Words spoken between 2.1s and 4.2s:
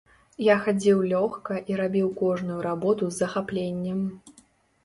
кожную работу з захапленнем.